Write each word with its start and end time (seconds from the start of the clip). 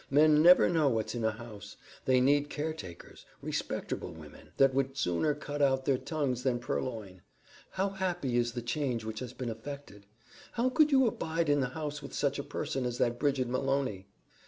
Men 0.09 0.41
never 0.41 0.67
know 0.67 0.89
what's 0.89 1.13
in 1.13 1.23
a 1.23 1.29
house. 1.29 1.77
They 2.05 2.19
need 2.19 2.49
caretakers; 2.49 3.23
respecterble 3.43 4.11
women, 4.11 4.49
that 4.57 4.73
would 4.73 4.97
sooner 4.97 5.35
cut 5.35 5.61
out 5.61 5.85
their 5.85 5.99
tongues 5.99 6.41
than 6.41 6.57
purloin. 6.57 7.21
How 7.73 7.89
happy 7.89 8.35
is 8.35 8.53
the 8.53 8.63
change 8.63 9.03
which 9.05 9.19
has 9.19 9.31
been 9.33 9.51
affected! 9.51 10.07
How 10.53 10.69
could 10.71 10.91
you 10.91 11.05
abide 11.05 11.49
in 11.49 11.59
the 11.59 11.69
house 11.77 12.01
with 12.01 12.15
such 12.15 12.39
a 12.39 12.43
person 12.43 12.83
as 12.83 12.97
that 12.97 13.19
Bridget 13.19 13.47
Malony?" 13.47 14.05